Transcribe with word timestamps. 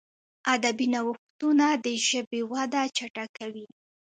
ادبي 0.53 0.87
نوښتونه 0.93 1.67
د 1.85 1.87
ژبي 2.07 2.41
وده 2.53 2.81
چټکوي. 2.97 3.65